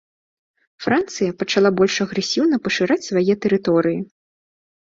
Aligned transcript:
Францыя 0.85 1.35
пачала 1.43 1.71
больш 1.81 1.95
агрэсіўна 2.05 2.61
пашыраць 2.69 3.07
свае 3.09 3.33
тэрыторыі. 3.45 3.99